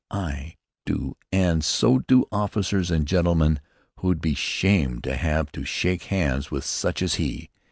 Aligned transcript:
"I 0.09 0.55
do, 0.83 1.15
and 1.31 1.63
so 1.63 1.99
do 1.99 2.25
officers 2.31 2.89
and 2.89 3.05
gentlemen 3.05 3.59
who'd 3.99 4.19
be 4.19 4.33
shamed 4.33 5.03
to 5.03 5.15
have 5.15 5.51
to 5.51 5.63
shake 5.63 6.05
hands 6.05 6.49
with 6.49 6.65
such 6.65 7.03
as 7.03 7.13
he. 7.21 7.51